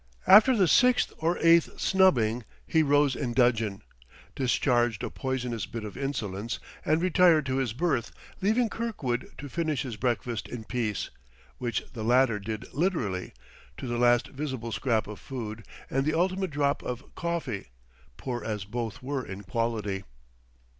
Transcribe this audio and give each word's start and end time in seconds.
After 0.25 0.55
the 0.57 0.67
sixth 0.67 1.13
or 1.19 1.37
eighth 1.45 1.79
snubbing 1.79 2.43
he 2.65 2.81
rose 2.81 3.15
in 3.15 3.33
dudgeon, 3.33 3.83
discharged 4.35 5.03
a 5.03 5.11
poisonous 5.11 5.67
bit 5.67 5.83
of 5.83 5.95
insolence, 5.95 6.57
and 6.83 6.99
retired 7.03 7.45
to 7.45 7.57
his 7.57 7.71
berth, 7.73 8.11
leaving 8.41 8.67
Kirkwood 8.67 9.29
to 9.37 9.47
finish 9.47 9.83
his 9.83 9.97
breakfast 9.97 10.47
in 10.49 10.63
peace; 10.63 11.11
which 11.59 11.83
the 11.93 12.03
latter 12.03 12.39
did 12.39 12.65
literally, 12.73 13.31
to 13.77 13.85
the 13.85 13.99
last 13.99 14.29
visible 14.29 14.71
scrap 14.71 15.05
of 15.05 15.19
food 15.19 15.63
and 15.87 16.03
the 16.03 16.17
ultimate 16.17 16.49
drop 16.49 16.81
of 16.81 17.13
coffee, 17.13 17.67
poor 18.17 18.43
as 18.43 18.65
both 18.65 19.03
were 19.03 19.23
in 19.23 19.43
quality. 19.43 20.03